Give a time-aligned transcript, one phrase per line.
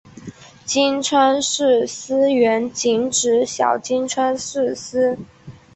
[0.65, 5.15] 金川土司原仅指小金川土司。